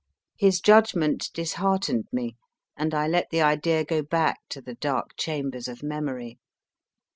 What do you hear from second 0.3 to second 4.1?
His judgment disheartened me, and I let the idea go